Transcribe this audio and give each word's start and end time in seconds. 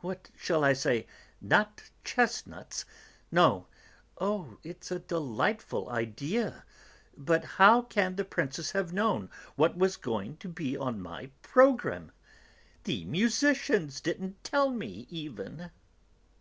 what 0.00 0.28
shall 0.36 0.64
I 0.64 0.72
say, 0.72 1.06
not 1.40 1.84
chestnuts, 2.02 2.84
no, 3.30 3.68
oh, 4.18 4.58
it's 4.64 4.90
a 4.90 4.98
delightful 4.98 5.88
idea, 5.88 6.64
but 7.16 7.44
how 7.44 7.82
can 7.82 8.16
the 8.16 8.24
Princess 8.24 8.72
have 8.72 8.92
known 8.92 9.30
what 9.54 9.76
was 9.76 9.96
going 9.96 10.36
to 10.38 10.48
be 10.48 10.76
on 10.76 11.00
my 11.00 11.30
programme? 11.42 12.10
The 12.82 13.04
musicians 13.04 14.00
didn't 14.00 14.42
tell 14.42 14.70
me, 14.72 15.06
even." 15.10 15.70